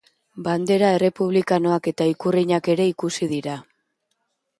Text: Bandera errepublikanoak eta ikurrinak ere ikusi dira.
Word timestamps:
Bandera 0.45 0.87
errepublikanoak 0.99 1.89
eta 1.91 2.07
ikurrinak 2.13 2.71
ere 2.77 2.87
ikusi 2.93 3.29
dira. 3.35 3.59